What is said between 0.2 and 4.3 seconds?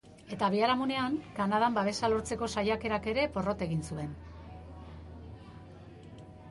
Eta, biharamunean, Kanadan babesa lortzeko saiakerak ere porrot egin zuen.